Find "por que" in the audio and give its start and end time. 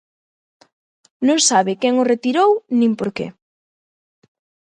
2.99-3.27